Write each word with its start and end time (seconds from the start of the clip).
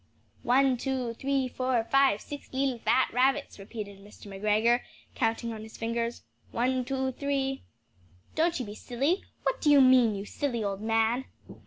"One, 0.41 0.77
two, 0.77 1.13
three, 1.13 1.47
four, 1.47 1.83
five, 1.83 2.21
six 2.21 2.51
leetle 2.51 2.79
fat 2.79 3.13
rabbits!" 3.13 3.59
repeated 3.59 3.99
Mr. 3.99 4.25
McGregor, 4.29 4.81
counting 5.13 5.53
on 5.53 5.61
his 5.61 5.77
fingers 5.77 6.23
"one, 6.51 6.83
two, 6.83 7.11
three" 7.11 7.61
"Don't 8.35 8.59
you 8.59 8.65
be 8.65 8.73
silly; 8.73 9.23
what 9.43 9.61
do 9.61 9.69
you 9.69 9.79
mean, 9.79 10.15
you 10.15 10.25
silly 10.25 10.63
old 10.63 10.81
man?" 10.81 11.25